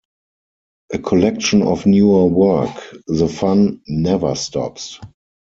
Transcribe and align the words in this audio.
A 0.93 0.97
collection 0.97 1.61
of 1.61 1.85
newer 1.85 2.25
work, 2.25 2.71
The 3.05 3.27
Fun 3.29 3.83
Never 3.87 4.33
Stops! 4.33 4.99